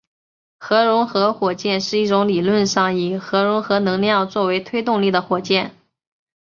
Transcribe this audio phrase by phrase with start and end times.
[0.57, 5.75] 核融合火箭是一种理论上以核融合能量作为推动力的火箭。